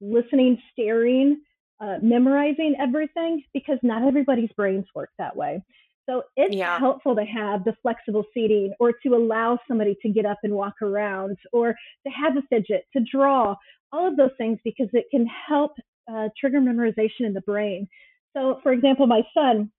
listening, 0.00 0.60
staring, 0.72 1.40
uh, 1.80 1.96
memorizing 2.02 2.76
everything 2.78 3.42
because 3.54 3.78
not 3.82 4.02
everybody's 4.02 4.50
brains 4.56 4.86
work 4.94 5.10
that 5.18 5.34
way. 5.34 5.62
So 6.08 6.24
it's 6.36 6.54
Yeah. 6.54 6.78
helpful 6.78 7.14
to 7.14 7.24
have 7.24 7.64
the 7.64 7.74
flexible 7.82 8.24
seating 8.34 8.74
or 8.80 8.92
to 8.92 9.14
allow 9.14 9.58
somebody 9.68 9.96
to 10.02 10.08
get 10.08 10.26
up 10.26 10.38
and 10.42 10.52
walk 10.52 10.74
around 10.82 11.36
or 11.52 11.74
to 12.06 12.12
have 12.12 12.36
a 12.36 12.42
fidget, 12.50 12.84
to 12.94 13.00
draw, 13.10 13.54
all 13.92 14.06
of 14.06 14.16
those 14.16 14.30
things 14.38 14.58
because 14.64 14.88
it 14.92 15.06
can 15.10 15.26
help 15.26 15.72
uh, 16.12 16.28
trigger 16.38 16.60
memorization 16.60 17.20
in 17.20 17.32
the 17.32 17.40
brain. 17.42 17.88
So, 18.36 18.60
for 18.62 18.72
example, 18.72 19.06
my 19.06 19.22
son, 19.34 19.70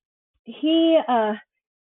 he 0.43 0.99
uh, 1.07 1.33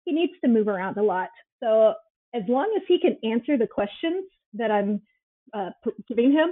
he 0.05 0.13
needs 0.13 0.33
to 0.43 0.49
move 0.49 0.67
around 0.67 0.97
a 0.97 1.03
lot. 1.03 1.29
So, 1.61 1.93
as 2.33 2.43
long 2.47 2.73
as 2.75 2.83
he 2.87 2.99
can 2.99 3.17
answer 3.23 3.57
the 3.57 3.67
questions 3.67 4.25
that 4.53 4.71
I'm 4.71 5.01
uh, 5.53 5.71
giving 6.07 6.31
him, 6.31 6.49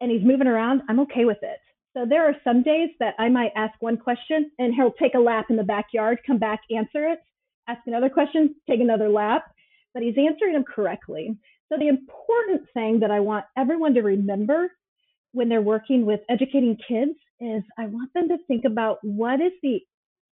and 0.00 0.10
he's 0.10 0.24
moving 0.24 0.46
around, 0.46 0.82
I'm 0.88 1.00
okay 1.00 1.24
with 1.24 1.38
it. 1.42 1.58
So 1.96 2.04
there 2.06 2.28
are 2.28 2.34
some 2.44 2.62
days 2.62 2.90
that 3.00 3.14
I 3.18 3.30
might 3.30 3.52
ask 3.56 3.72
one 3.80 3.96
question 3.96 4.50
and 4.58 4.74
he'll 4.74 4.92
take 4.92 5.14
a 5.14 5.18
lap 5.18 5.46
in 5.48 5.56
the 5.56 5.64
backyard, 5.64 6.18
come 6.26 6.38
back, 6.38 6.60
answer 6.70 7.08
it, 7.08 7.20
ask 7.68 7.80
another 7.86 8.10
question, 8.10 8.54
take 8.68 8.80
another 8.80 9.08
lap, 9.08 9.44
but 9.94 10.02
he's 10.02 10.18
answering 10.18 10.52
them 10.52 10.64
correctly. 10.64 11.38
So 11.70 11.78
the 11.78 11.88
important 11.88 12.68
thing 12.74 13.00
that 13.00 13.10
I 13.10 13.20
want 13.20 13.46
everyone 13.56 13.94
to 13.94 14.02
remember 14.02 14.70
when 15.32 15.48
they're 15.48 15.62
working 15.62 16.04
with 16.04 16.20
educating 16.28 16.76
kids 16.86 17.12
is 17.40 17.62
I 17.78 17.86
want 17.86 18.12
them 18.12 18.28
to 18.28 18.36
think 18.46 18.66
about 18.66 18.98
what 19.02 19.40
is 19.40 19.52
the, 19.62 19.80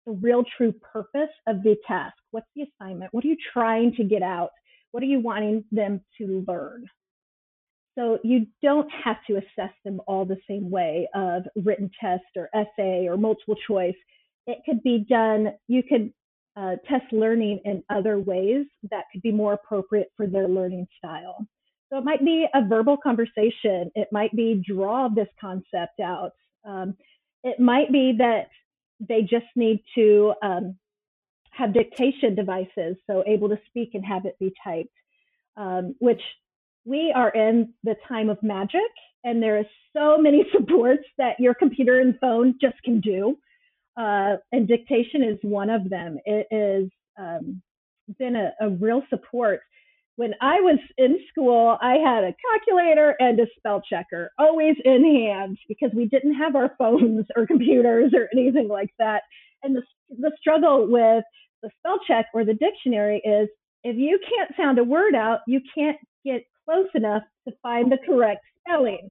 the 0.05 0.13
real 0.13 0.43
true 0.57 0.73
purpose 0.73 1.29
of 1.47 1.63
the 1.63 1.75
task? 1.87 2.15
What's 2.31 2.47
the 2.55 2.63
assignment? 2.63 3.13
What 3.13 3.23
are 3.23 3.27
you 3.27 3.37
trying 3.53 3.93
to 3.95 4.03
get 4.03 4.21
out? 4.21 4.49
What 4.91 5.03
are 5.03 5.07
you 5.07 5.19
wanting 5.19 5.63
them 5.71 6.01
to 6.17 6.45
learn? 6.47 6.85
So 7.97 8.19
you 8.23 8.47
don't 8.61 8.89
have 9.03 9.17
to 9.27 9.37
assess 9.37 9.73
them 9.85 10.01
all 10.07 10.25
the 10.25 10.39
same 10.49 10.69
way 10.69 11.07
of 11.13 11.43
written 11.55 11.91
test 11.99 12.23
or 12.35 12.49
essay 12.53 13.07
or 13.07 13.17
multiple 13.17 13.55
choice. 13.67 13.95
It 14.47 14.59
could 14.65 14.81
be 14.83 15.05
done, 15.07 15.53
you 15.67 15.83
could 15.83 16.11
uh, 16.55 16.75
test 16.87 17.11
learning 17.11 17.61
in 17.65 17.83
other 17.89 18.19
ways 18.19 18.65
that 18.91 19.05
could 19.11 19.21
be 19.21 19.31
more 19.31 19.53
appropriate 19.53 20.11
for 20.17 20.27
their 20.27 20.47
learning 20.47 20.87
style. 20.97 21.45
So 21.91 21.99
it 21.99 22.03
might 22.03 22.25
be 22.25 22.47
a 22.53 22.65
verbal 22.65 22.97
conversation. 22.97 23.91
It 23.95 24.07
might 24.11 24.35
be 24.35 24.63
draw 24.67 25.07
this 25.09 25.27
concept 25.39 25.99
out. 26.01 26.31
Um, 26.65 26.95
it 27.43 27.59
might 27.59 27.91
be 27.91 28.15
that 28.17 28.47
they 29.07 29.21
just 29.21 29.45
need 29.55 29.83
to 29.95 30.33
um, 30.41 30.77
have 31.51 31.73
dictation 31.73 32.35
devices, 32.35 32.95
so 33.07 33.23
able 33.27 33.49
to 33.49 33.59
speak 33.67 33.91
and 33.93 34.05
have 34.05 34.25
it 34.25 34.37
be 34.39 34.53
typed, 34.63 34.95
um, 35.57 35.95
which 35.99 36.21
we 36.85 37.13
are 37.15 37.29
in 37.29 37.73
the 37.83 37.95
time 38.07 38.29
of 38.29 38.41
magic 38.43 38.81
and 39.23 39.41
there 39.41 39.57
is 39.57 39.65
so 39.95 40.17
many 40.17 40.45
supports 40.51 41.03
that 41.17 41.39
your 41.39 41.53
computer 41.53 42.01
and 42.01 42.19
phone 42.19 42.55
just 42.61 42.81
can 42.83 42.99
do 42.99 43.37
uh, 43.97 44.37
and 44.51 44.67
dictation 44.67 45.23
is 45.23 45.37
one 45.41 45.69
of 45.69 45.89
them. 45.89 46.17
It 46.25 46.47
has 46.51 46.89
um, 47.19 47.61
been 48.17 48.35
a, 48.35 48.53
a, 48.59 48.69
real 48.69 49.03
support 49.09 49.61
when 50.15 50.33
i 50.41 50.59
was 50.59 50.79
in 50.97 51.17
school 51.29 51.77
i 51.81 51.95
had 51.95 52.23
a 52.23 52.35
calculator 52.51 53.15
and 53.19 53.39
a 53.39 53.45
spell 53.57 53.81
checker 53.81 54.31
always 54.37 54.75
in 54.85 55.03
hand 55.03 55.57
because 55.67 55.91
we 55.95 56.05
didn't 56.05 56.35
have 56.35 56.55
our 56.55 56.73
phones 56.77 57.25
or 57.35 57.45
computers 57.47 58.11
or 58.15 58.27
anything 58.33 58.67
like 58.67 58.89
that 58.99 59.23
and 59.63 59.75
the, 59.75 59.81
the 60.19 60.31
struggle 60.39 60.87
with 60.89 61.23
the 61.61 61.69
spell 61.79 61.99
check 62.07 62.25
or 62.33 62.43
the 62.43 62.53
dictionary 62.53 63.21
is 63.25 63.47
if 63.83 63.95
you 63.97 64.19
can't 64.29 64.51
sound 64.57 64.77
a 64.79 64.83
word 64.83 65.15
out 65.15 65.39
you 65.47 65.61
can't 65.75 65.97
get 66.25 66.43
close 66.65 66.87
enough 66.95 67.23
to 67.47 67.53
find 67.61 67.91
the 67.91 67.97
correct 68.05 68.41
spelling. 68.59 69.09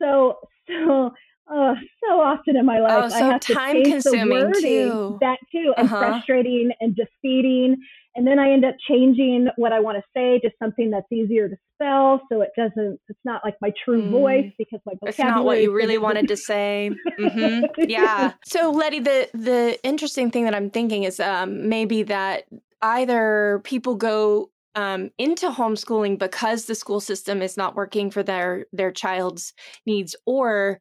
So, 0.00 0.38
so, 0.68 1.10
uh, 1.52 1.74
so 2.02 2.20
often 2.20 2.56
in 2.56 2.64
my 2.66 2.80
life, 2.80 3.04
oh, 3.04 3.08
so 3.08 3.14
I 3.16 3.32
have 3.32 3.40
to 3.42 3.54
change 3.54 3.88
consuming 3.92 4.28
the 4.28 4.34
wording, 4.34 4.60
too. 4.60 5.18
that 5.20 5.38
too, 5.52 5.74
and 5.76 5.86
Uh-huh. 5.86 6.12
frustrating 6.12 6.70
and 6.80 6.96
defeating. 6.96 7.76
And 8.16 8.24
then 8.26 8.38
I 8.38 8.50
end 8.52 8.64
up 8.64 8.76
changing 8.88 9.48
what 9.56 9.72
I 9.72 9.80
want 9.80 9.98
to 9.98 10.04
say 10.16 10.38
to 10.38 10.50
something 10.62 10.90
that's 10.90 11.10
easier 11.12 11.48
to 11.48 11.56
spell, 11.74 12.20
so 12.30 12.42
it 12.42 12.50
doesn't. 12.56 13.00
It's 13.08 13.18
not 13.24 13.42
like 13.44 13.56
my 13.60 13.72
true 13.84 14.02
Mm. 14.02 14.10
voice 14.10 14.52
because 14.56 14.80
my 14.86 14.92
vocabulary. 14.94 15.10
It's 15.10 15.18
not 15.18 15.44
what 15.44 15.60
you 15.60 15.72
really 15.72 15.98
wanted 15.98 16.28
to 16.28 16.36
say. 16.50 16.90
hmm 17.18 17.62
Yeah. 17.86 18.32
So, 18.44 18.70
Leddy, 18.70 19.00
the 19.00 19.28
the 19.34 19.78
interesting 19.82 20.30
thing 20.30 20.44
that 20.44 20.54
I'm 20.54 20.70
thinking 20.70 21.02
is 21.02 21.18
um, 21.20 21.68
maybe 21.68 22.04
that 22.04 22.44
either 22.82 23.60
people 23.64 23.96
go 23.96 24.50
um, 24.76 25.10
into 25.18 25.50
homeschooling 25.50 26.18
because 26.18 26.66
the 26.66 26.74
school 26.74 27.00
system 27.00 27.42
is 27.42 27.56
not 27.56 27.74
working 27.74 28.10
for 28.10 28.22
their 28.22 28.66
their 28.72 28.92
child's 28.92 29.52
needs, 29.86 30.14
or 30.26 30.80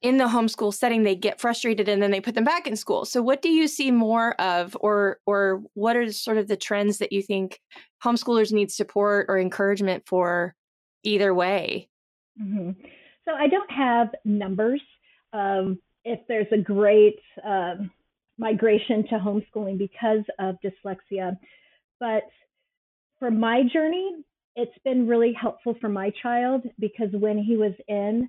in 0.00 0.16
the 0.16 0.24
homeschool 0.24 0.72
setting 0.72 1.02
they 1.02 1.16
get 1.16 1.40
frustrated 1.40 1.88
and 1.88 2.02
then 2.02 2.10
they 2.10 2.20
put 2.20 2.34
them 2.34 2.44
back 2.44 2.66
in 2.66 2.76
school. 2.76 3.04
So, 3.04 3.22
what 3.22 3.42
do 3.42 3.48
you 3.48 3.66
see 3.66 3.90
more 3.90 4.40
of, 4.40 4.76
or 4.80 5.18
or 5.26 5.62
what 5.74 5.96
are 5.96 6.10
sort 6.12 6.38
of 6.38 6.48
the 6.48 6.56
trends 6.56 6.98
that 6.98 7.12
you 7.12 7.22
think 7.22 7.60
homeschoolers 8.04 8.52
need 8.52 8.70
support 8.70 9.26
or 9.28 9.38
encouragement 9.38 10.04
for? 10.06 10.54
Either 11.04 11.32
way. 11.32 11.88
hmm 12.36 12.70
So 13.24 13.32
I 13.32 13.46
don't 13.46 13.70
have 13.70 14.08
numbers 14.24 14.82
of 15.32 15.76
if 16.04 16.18
there's 16.26 16.48
a 16.52 16.58
great 16.58 17.20
um, 17.44 17.90
migration 18.36 19.06
to 19.08 19.18
homeschooling 19.18 19.78
because 19.78 20.24
of 20.40 20.56
dyslexia, 20.64 21.36
but 22.00 22.24
for 23.18 23.30
my 23.30 23.62
journey, 23.72 24.24
it's 24.56 24.76
been 24.84 25.06
really 25.06 25.32
helpful 25.32 25.76
for 25.80 25.88
my 25.88 26.10
child 26.20 26.64
because 26.78 27.10
when 27.12 27.38
he 27.38 27.56
was 27.56 27.72
in 27.86 28.28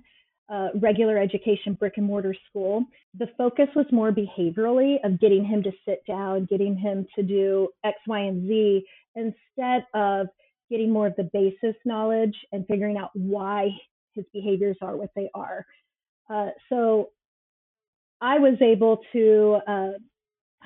uh, 0.50 0.68
regular 0.80 1.16
education 1.16 1.74
brick 1.74 1.94
and 1.96 2.06
mortar 2.06 2.34
school, 2.48 2.84
the 3.18 3.28
focus 3.38 3.68
was 3.76 3.86
more 3.92 4.12
behaviorally 4.12 4.96
of 5.04 5.20
getting 5.20 5.44
him 5.44 5.62
to 5.62 5.70
sit 5.86 6.04
down, 6.06 6.46
getting 6.50 6.76
him 6.76 7.06
to 7.14 7.22
do 7.22 7.68
X, 7.84 7.96
Y, 8.06 8.18
and 8.20 8.48
Z 8.48 8.84
instead 9.14 9.86
of 9.94 10.26
getting 10.68 10.90
more 10.90 11.06
of 11.06 11.16
the 11.16 11.28
basis 11.32 11.76
knowledge 11.84 12.34
and 12.52 12.66
figuring 12.66 12.96
out 12.96 13.10
why 13.14 13.70
his 14.14 14.24
behaviors 14.32 14.76
are 14.82 14.96
what 14.96 15.10
they 15.14 15.30
are. 15.34 15.64
Uh, 16.28 16.48
so 16.68 17.10
I 18.20 18.38
was 18.38 18.54
able 18.60 19.00
to 19.12 19.58
uh, 19.66 19.90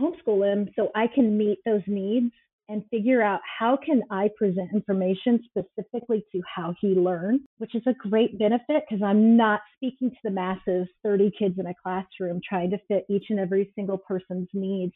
homeschool 0.01 0.51
him 0.51 0.71
so 0.77 0.91
I 0.95 1.07
can 1.07 1.37
meet 1.39 1.59
those 1.65 1.83
needs 1.87 2.33
and 2.69 2.83
figure 2.91 3.23
out 3.23 3.41
how 3.59 3.77
can 3.77 4.03
I 4.11 4.31
present 4.37 4.71
information 4.73 5.41
specifically 5.45 6.25
to 6.33 6.41
how 6.55 6.75
he 6.81 6.89
learned, 6.89 7.41
which 7.59 7.75
is 7.75 7.83
a 7.87 8.09
great 8.09 8.39
benefit 8.39 8.85
because 8.89 9.03
I'm 9.03 9.37
not 9.37 9.61
speaking 9.77 10.11
to 10.11 10.17
the 10.25 10.31
masses, 10.31 10.89
30 11.03 11.33
kids 11.39 11.59
in 11.59 11.67
a 11.67 11.75
classroom 11.83 12.41
trying 12.47 12.71
to 12.71 12.79
fit 12.89 13.05
each 13.11 13.27
and 13.29 13.39
every 13.39 13.71
single 13.75 13.99
person's 13.99 14.49
needs. 14.55 14.93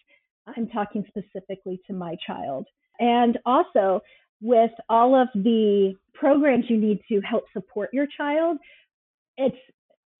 I'm 0.47 0.69
talking 0.69 1.05
specifically 1.09 1.81
to 1.87 1.93
my 1.93 2.17
child. 2.27 2.67
And 3.01 3.39
also 3.45 4.01
with 4.41 4.71
all 4.89 5.15
of 5.15 5.29
the 5.35 5.95
programs 6.15 6.65
you 6.69 6.79
need 6.79 7.01
to 7.09 7.21
help 7.21 7.45
support 7.53 7.91
your 7.93 8.07
child, 8.17 8.57
it's 9.37 9.57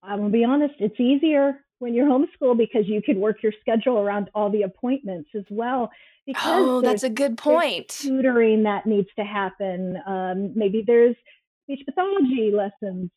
I'm 0.03 0.19
gonna 0.19 0.29
be 0.29 0.45
honest, 0.45 0.75
it's 0.79 0.99
easier 0.99 1.59
when 1.79 1.93
you're 1.93 2.07
homeschooled 2.07 2.57
because 2.57 2.87
you 2.87 3.01
can 3.01 3.19
work 3.19 3.41
your 3.41 3.53
schedule 3.61 3.97
around 3.97 4.29
all 4.35 4.49
the 4.49 4.63
appointments 4.63 5.29
as 5.35 5.45
well. 5.49 5.89
Because 6.25 6.43
Oh, 6.45 6.81
that's 6.81 7.03
a 7.03 7.09
good 7.09 7.37
point. 7.37 7.87
tutoring 7.89 8.63
that 8.63 8.85
needs 8.85 9.07
to 9.17 9.25
happen. 9.25 9.97
Um, 10.05 10.51
maybe 10.55 10.83
there's 10.85 11.15
speech 11.63 11.81
pathology 11.85 12.51
lessons. 12.53 13.09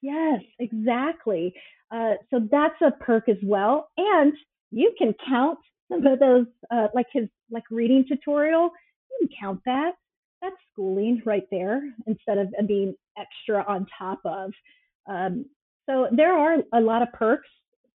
Yes, 0.00 0.40
exactly. 0.58 1.54
Uh, 1.90 2.14
so 2.30 2.46
that's 2.50 2.80
a 2.80 2.90
perk 2.90 3.28
as 3.28 3.36
well. 3.42 3.90
And 3.96 4.32
you 4.70 4.92
can 4.98 5.14
count 5.28 5.58
some 5.90 6.06
of 6.06 6.18
those, 6.18 6.46
uh, 6.70 6.88
like 6.94 7.06
his 7.12 7.28
like 7.50 7.64
reading 7.70 8.04
tutorial. 8.08 8.70
You 9.10 9.28
can 9.28 9.36
count 9.40 9.60
that. 9.66 9.92
That's 10.42 10.56
schooling 10.72 11.22
right 11.24 11.46
there 11.50 11.82
instead 12.06 12.38
of 12.38 12.52
being 12.66 12.94
extra 13.18 13.64
on 13.66 13.86
top 13.98 14.20
of. 14.24 14.52
Um, 15.08 15.46
so 15.88 16.08
there 16.12 16.36
are 16.36 16.58
a 16.72 16.80
lot 16.80 17.02
of 17.02 17.12
perks 17.12 17.48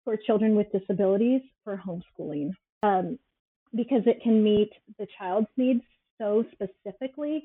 for 0.04 0.16
children 0.16 0.54
with 0.54 0.70
disabilities 0.72 1.40
for 1.64 1.80
homeschooling. 1.84 2.50
Um, 2.82 3.18
because 3.74 4.02
it 4.06 4.22
can 4.22 4.42
meet 4.42 4.70
the 4.98 5.06
child's 5.18 5.48
needs 5.56 5.82
so 6.18 6.44
specifically, 6.52 7.42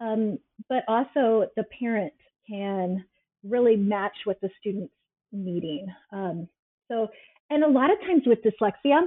um, 0.00 0.38
but 0.68 0.82
also 0.88 1.46
the 1.56 1.64
parent 1.78 2.12
can 2.48 3.04
really 3.44 3.76
match 3.76 4.16
what 4.24 4.40
the 4.40 4.50
student's 4.58 4.92
needing. 5.32 5.86
Um, 6.12 6.48
so, 6.88 7.08
and 7.50 7.62
a 7.62 7.68
lot 7.68 7.90
of 7.92 8.00
times 8.00 8.22
with 8.26 8.40
dyslexia, 8.42 9.02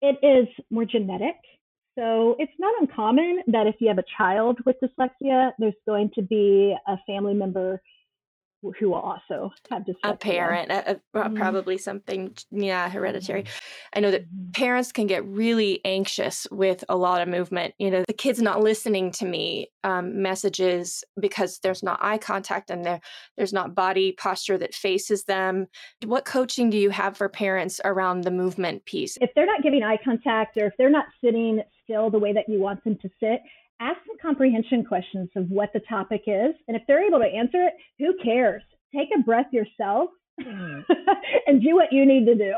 it 0.00 0.18
is 0.22 0.46
more 0.70 0.84
genetic. 0.84 1.36
So 1.98 2.36
it's 2.38 2.52
not 2.58 2.80
uncommon 2.80 3.42
that 3.48 3.66
if 3.66 3.74
you 3.80 3.88
have 3.88 3.98
a 3.98 4.04
child 4.16 4.58
with 4.64 4.76
dyslexia, 4.80 5.50
there's 5.58 5.74
going 5.84 6.10
to 6.14 6.22
be 6.22 6.76
a 6.86 6.96
family 7.06 7.34
member 7.34 7.82
who 8.78 8.92
also 8.92 9.52
have 9.70 9.82
dyslexia. 9.82 9.94
a 10.04 10.16
parent, 10.16 10.70
a, 10.72 10.90
a- 11.14 11.28
Mhm. 11.28 11.36
probably 11.36 11.78
something, 11.78 12.34
yeah, 12.50 12.88
hereditary. 12.88 13.44
I 13.94 14.00
know 14.00 14.10
that 14.10 14.24
Mhm. 14.28 14.54
parents 14.54 14.90
can 14.92 15.06
get 15.06 15.24
really 15.24 15.80
anxious 15.84 16.46
with 16.50 16.84
a 16.88 16.96
lot 16.96 17.20
of 17.22 17.28
movement. 17.28 17.74
You 17.78 17.90
know, 17.90 18.04
the 18.06 18.12
kid's 18.12 18.42
not 18.42 18.60
listening 18.60 19.12
to 19.12 19.24
me 19.24 19.68
um, 19.84 20.20
messages 20.22 21.04
because 21.20 21.60
there's 21.60 21.82
not 21.82 21.98
eye 22.02 22.18
contact 22.18 22.68
and 22.70 22.84
there 22.84 23.00
there's 23.36 23.52
not 23.52 23.74
body 23.74 24.12
posture 24.12 24.58
that 24.58 24.74
faces 24.74 25.24
them. 25.24 25.68
What 26.04 26.24
coaching 26.24 26.68
do 26.68 26.76
you 26.76 26.90
have 26.90 27.16
for 27.16 27.28
parents 27.28 27.80
around 27.84 28.22
the 28.22 28.30
movement 28.32 28.84
piece? 28.84 29.16
if 29.20 29.30
they're 29.34 29.46
not 29.46 29.62
giving 29.62 29.82
eye 29.82 29.98
contact 30.04 30.56
or 30.56 30.66
if 30.66 30.72
they're 30.78 30.90
not 30.90 31.06
sitting 31.22 31.62
still 31.84 32.10
the 32.10 32.18
way 32.18 32.32
that 32.32 32.48
you 32.48 32.60
want 32.60 32.82
them 32.84 32.96
to 32.98 33.08
sit, 33.20 33.40
ask 33.80 33.98
some 34.06 34.16
comprehension 34.20 34.84
questions 34.84 35.28
of 35.36 35.48
what 35.50 35.70
the 35.72 35.80
topic 35.80 36.22
is. 36.26 36.54
And 36.66 36.76
if 36.76 36.82
they're 36.86 37.06
able 37.06 37.20
to 37.20 37.26
answer 37.26 37.62
it, 37.64 37.74
who 37.98 38.14
cares? 38.22 38.62
Take 38.94 39.08
a 39.16 39.22
breath 39.22 39.46
yourself 39.52 40.10
mm. 40.40 40.84
and 41.46 41.62
do 41.62 41.74
what 41.74 41.92
you 41.92 42.06
need 42.06 42.26
to 42.26 42.34
do 42.34 42.54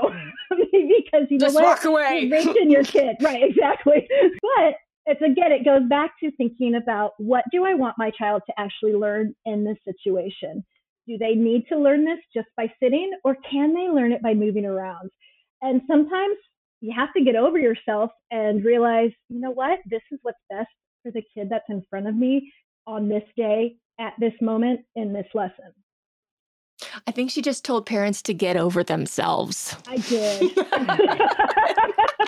because 0.50 1.26
you 1.28 1.38
just 1.38 1.56
know 1.56 1.62
walk 1.62 1.84
away. 1.84 2.20
You're 2.22 2.38
raising 2.38 2.70
your 2.70 2.84
kid, 2.96 3.16
right? 3.20 3.42
Exactly. 3.42 4.08
But 4.42 4.74
it's 5.06 5.22
again, 5.22 5.52
it 5.52 5.64
goes 5.64 5.88
back 5.88 6.12
to 6.20 6.30
thinking 6.32 6.74
about 6.74 7.12
what 7.18 7.44
do 7.52 7.64
I 7.64 7.74
want 7.74 7.96
my 7.98 8.10
child 8.10 8.42
to 8.46 8.52
actually 8.58 8.94
learn 8.94 9.34
in 9.44 9.64
this 9.64 9.78
situation? 9.84 10.64
Do 11.06 11.18
they 11.18 11.34
need 11.34 11.66
to 11.68 11.78
learn 11.78 12.04
this 12.04 12.18
just 12.34 12.48
by 12.56 12.72
sitting, 12.80 13.10
or 13.24 13.36
can 13.50 13.74
they 13.74 13.88
learn 13.88 14.12
it 14.12 14.22
by 14.22 14.34
moving 14.34 14.64
around? 14.64 15.10
And 15.62 15.80
sometimes 15.90 16.36
you 16.80 16.92
have 16.96 17.12
to 17.16 17.24
get 17.24 17.34
over 17.34 17.58
yourself 17.58 18.10
and 18.30 18.64
realize, 18.64 19.10
you 19.28 19.40
know 19.40 19.50
what, 19.50 19.80
this 19.86 20.02
is 20.12 20.18
what's 20.22 20.38
best 20.48 20.68
for 21.02 21.11
the 21.11 21.23
kid 21.35 21.49
that's 21.50 21.69
in 21.69 21.85
front 21.90 22.07
of 22.07 22.14
me 22.14 22.52
on 22.87 23.09
this 23.09 23.25
day, 23.37 23.76
at 23.99 24.14
this 24.19 24.33
moment, 24.40 24.80
in 24.97 25.12
this 25.12 25.26
lesson. 25.35 25.73
I 27.07 27.11
think 27.11 27.30
she 27.30 27.42
just 27.42 27.64
told 27.64 27.85
parents 27.87 28.23
to 28.23 28.35
get 28.35 28.57
over 28.57 28.83
themselves. 28.83 29.76
I 29.87 29.97
did. 29.99 30.52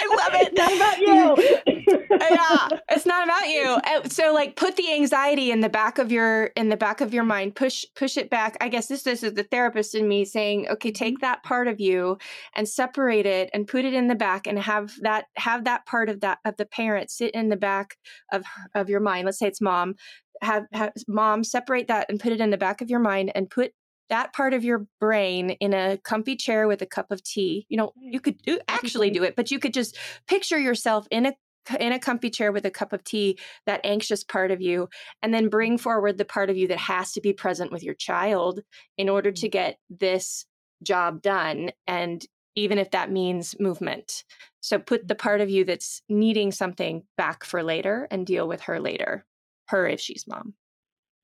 I 0.03 0.17
love 0.19 0.35
it. 0.35 0.53
Not 0.57 0.77
about 0.77 0.99
you. 1.01 2.79
yeah, 2.91 2.92
not 3.13 3.25
about 3.25 3.49
you. 3.49 3.79
Uh, 3.93 4.09
so 4.09 4.33
like 4.33 4.57
put 4.57 4.77
the 4.77 4.93
anxiety 4.93 5.51
in 5.51 5.61
the 5.61 5.69
back 5.69 5.99
of 5.99 6.11
your 6.11 6.47
in 6.57 6.69
the 6.69 6.77
back 6.77 7.01
of 7.01 7.13
your 7.13 7.25
mind. 7.25 7.55
Push 7.55 7.85
push 7.95 8.17
it 8.17 8.31
back. 8.31 8.57
I 8.61 8.69
guess 8.69 8.87
this 8.87 9.03
this 9.03 9.23
is 9.23 9.35
the 9.35 9.43
therapist 9.43 9.95
in 9.95 10.09
me 10.09 10.25
saying, 10.25 10.69
"Okay, 10.69 10.93
take 10.93 11.15
mm-hmm. 11.15 11.27
that 11.27 11.43
part 11.43 11.69
of 11.69 11.81
you 11.81 12.17
and 12.55 12.69
separate 12.69 13.27
it 13.27 13.51
and 13.53 13.67
put 13.67 13.85
it 13.85 13.93
in 13.93 14.09
the 14.09 14.15
back 14.15 14.47
and 14.47 14.59
have 14.59 14.95
that 15.03 15.27
have 15.37 15.65
that 15.65 15.85
part 15.85 16.09
of 16.09 16.21
that 16.21 16.39
of 16.45 16.57
the 16.57 16.65
parent 16.65 17.11
sit 17.11 17.35
in 17.35 17.49
the 17.49 17.57
back 17.57 17.97
of 18.33 18.45
of 18.75 18.89
your 18.89 19.01
mind. 19.01 19.27
Let's 19.27 19.39
say 19.39 19.49
it's 19.49 19.61
mom. 19.61 19.97
Have, 20.41 20.65
have 20.73 20.93
mom 21.07 21.45
separate 21.45 21.87
that 21.89 22.07
and 22.09 22.19
put 22.19 22.33
it 22.33 22.41
in 22.41 22.51
the 22.51 22.57
back 22.57 22.81
of 22.81 22.91
your 22.91 22.99
mind 22.99 23.31
and 23.35 23.49
put 23.49 23.73
that 24.13 24.33
part 24.33 24.55
of 24.55 24.65
your 24.65 24.87
brain 25.01 25.51
in 25.51 25.73
a 25.73 25.99
comfy 25.99 26.37
chair 26.37 26.69
with 26.69 26.83
a 26.83 26.87
cup 26.87 27.11
of 27.11 27.23
tea. 27.23 27.67
You 27.69 27.79
know, 27.79 27.93
you 27.97 28.21
could 28.21 28.39
do, 28.43 28.59
actually 28.69 29.11
do 29.11 29.23
it, 29.23 29.37
but 29.37 29.51
you 29.51 29.59
could 29.59 29.73
just 29.73 29.97
picture 30.27 30.59
yourself 30.59 31.07
in 31.11 31.27
a 31.27 31.33
in 31.79 31.93
a 31.93 31.99
comfy 31.99 32.31
chair 32.31 32.53
with 32.53 32.65
a 32.65 32.71
cup 32.71 32.93
of 32.93 33.05
tea, 33.05 33.39
that 33.67 33.81
anxious 33.85 34.25
part 34.25 34.51
of 34.51 34.61
you, 34.61 34.89
and 35.23 35.33
then 35.33 35.49
bring 35.49 35.79
forward 35.79 36.19
the 36.19 36.25
part 36.25 36.51
of 36.51 36.57
you 36.57 36.69
that 36.69 36.79
has 36.79 37.13
to 37.13 37.21
be 37.21 37.33
present 37.33 37.73
with 37.73 37.83
your 37.83 37.95
child 37.95 38.61
in 38.99 39.09
order 39.09 39.31
to 39.33 39.47
mm-hmm. 39.47 39.53
get 39.53 39.79
this 39.89 40.47
job 40.83 41.23
done. 41.23 41.71
And 41.87 42.25
even 42.55 42.79
if 42.79 42.91
that 42.91 43.11
means 43.11 43.57
movement. 43.59 44.25
So 44.61 44.79
put 44.79 45.09
the 45.09 45.15
part 45.15 45.41
of 45.41 45.51
you 45.51 45.65
that's 45.65 46.03
needing 46.09 46.53
something 46.53 47.03
back 47.17 47.45
for 47.45 47.63
later 47.63 48.07
and 48.11 48.27
deal 48.27 48.47
with 48.47 48.61
her 48.63 48.79
later, 48.79 49.25
her 49.69 49.87
if 49.87 50.01
she's 50.01 50.27
mom. 50.29 50.55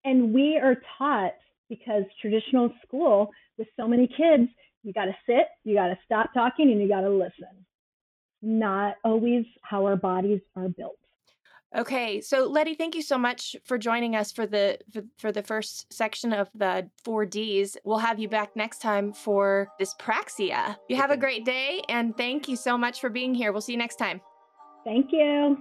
And 0.04 0.32
we 0.32 0.58
are 0.62 0.76
taught 0.96 1.34
because 1.68 2.04
traditional 2.20 2.72
school 2.86 3.30
with 3.58 3.68
so 3.78 3.86
many 3.86 4.06
kids, 4.06 4.48
you 4.82 4.92
got 4.92 5.04
to 5.04 5.16
sit, 5.26 5.48
you 5.64 5.74
got 5.74 5.88
to 5.88 5.98
stop 6.04 6.32
talking, 6.32 6.70
and 6.70 6.80
you 6.80 6.88
got 6.88 7.02
to 7.02 7.10
listen. 7.10 7.66
Not 8.42 8.96
always 9.04 9.44
how 9.62 9.86
our 9.86 9.96
bodies 9.96 10.40
are 10.56 10.68
built. 10.68 10.98
Okay, 11.76 12.22
so 12.22 12.46
Leddy, 12.46 12.74
thank 12.74 12.94
you 12.94 13.02
so 13.02 13.18
much 13.18 13.54
for 13.64 13.76
joining 13.76 14.16
us 14.16 14.32
for 14.32 14.46
the 14.46 14.78
for, 14.90 15.02
for, 15.18 15.32
the 15.32 15.42
first 15.42 15.92
section 15.92 16.32
of 16.32 16.48
the 16.54 16.88
four 17.04 17.26
Ds. 17.26 17.76
We'll 17.84 17.98
have 17.98 18.18
you 18.18 18.26
back 18.26 18.56
next 18.56 18.80
time 18.80 19.12
for 19.12 19.68
dyspraxia. 19.78 20.76
You 20.88 20.96
have 20.96 21.10
a 21.10 21.16
great 21.16 21.44
day, 21.44 21.82
and 21.90 22.16
thank 22.16 22.48
you 22.48 22.56
so 22.56 22.78
much 22.78 23.00
for 23.02 23.10
being 23.10 23.34
here. 23.34 23.52
We'll 23.52 23.60
see 23.60 23.72
you 23.72 23.78
next 23.78 23.96
time. 23.96 24.22
Thank 24.84 25.12
you. 25.12 25.58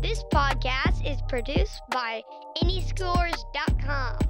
This 0.00 0.22
podcast 0.32 1.04
is 1.04 1.20
produced 1.28 1.82
by 1.90 2.22
AnySchoolers.com. 2.62 4.29